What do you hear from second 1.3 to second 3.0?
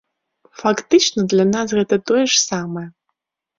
для нас гэта тое ж самае.